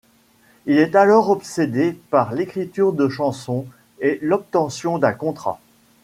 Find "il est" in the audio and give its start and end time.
0.65-0.95